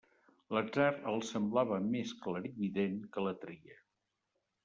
L'atzar 0.55 0.85
els 1.11 1.33
semblava 1.35 1.77
més 1.91 2.15
clarivident 2.23 2.97
que 3.17 3.27
la 3.27 3.35
tria. 3.47 3.77